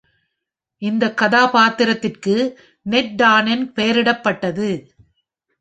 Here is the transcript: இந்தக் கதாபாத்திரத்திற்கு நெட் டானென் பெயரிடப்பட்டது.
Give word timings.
இந்தக் 0.81 1.17
கதாபாத்திரத்திற்கு 1.17 2.35
நெட் 2.85 3.13
டானென் 3.15 3.71
பெயரிடப்பட்டது. 3.75 4.69